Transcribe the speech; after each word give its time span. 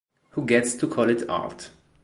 Who 0.31 0.47
Gets 0.47 0.73
to 0.77 0.87
Call 0.87 1.11
It 1.11 1.29
Art? 1.29 1.69